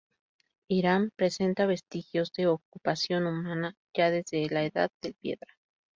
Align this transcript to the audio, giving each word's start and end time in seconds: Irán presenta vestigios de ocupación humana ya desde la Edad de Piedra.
Irán 0.67 1.11
presenta 1.15 1.67
vestigios 1.67 2.31
de 2.35 2.47
ocupación 2.47 3.27
humana 3.27 3.75
ya 3.95 4.09
desde 4.09 4.49
la 4.49 4.63
Edad 4.63 4.89
de 5.03 5.13
Piedra. 5.13 5.53